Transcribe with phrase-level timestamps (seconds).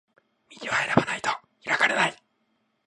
[0.59, 1.29] 道は選ばないと
[1.63, 2.23] 開かれない